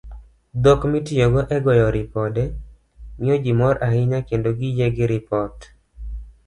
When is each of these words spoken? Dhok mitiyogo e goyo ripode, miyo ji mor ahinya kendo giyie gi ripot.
Dhok 0.67 0.81
mitiyogo 0.93 1.41
e 1.57 1.57
goyo 1.65 1.87
ripode, 1.97 2.43
miyo 3.19 3.35
ji 3.43 3.51
mor 3.59 3.75
ahinya 3.87 4.19
kendo 4.29 4.49
giyie 4.57 4.87
gi 4.95 5.05
ripot. 5.13 5.57